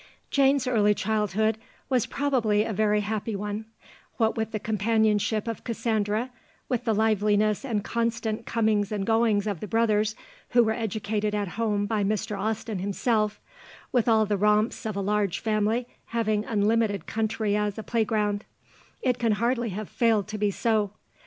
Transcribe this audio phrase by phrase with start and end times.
[0.31, 3.65] Jane's early childhood was probably a very happy one;
[4.17, 6.31] what with the companionship of Cassandra,
[6.67, 10.15] with the liveliness and constant comings and goings of the brothers
[10.49, 12.35] who were educated at home by Mr.
[12.39, 13.39] Austen himself,
[13.91, 18.43] with all the romps of a large family having unlimited country as a playground,
[19.03, 20.93] it can hardly have failed to be so.